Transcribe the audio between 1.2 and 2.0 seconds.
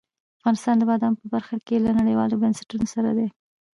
په برخه کې له